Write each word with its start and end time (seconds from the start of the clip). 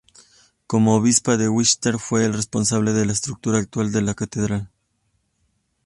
Como 0.65 0.95
obispo 0.95 1.37
de 1.37 1.47
Winchester 1.47 1.99
fue 1.99 2.25
el 2.25 2.33
responsable 2.33 2.91
de 2.91 3.05
la 3.05 3.11
estructura 3.11 3.59
actual 3.59 3.91
de 3.91 4.01
la 4.01 4.15
catedral. 4.15 4.67